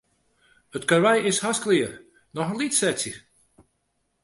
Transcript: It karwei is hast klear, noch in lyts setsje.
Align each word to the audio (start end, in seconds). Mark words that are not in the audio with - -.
It 0.77 0.87
karwei 0.89 1.17
is 1.29 1.41
hast 1.43 1.61
klear, 1.63 1.91
noch 2.35 2.51
in 2.51 2.59
lyts 2.59 2.79
setsje. 2.81 3.13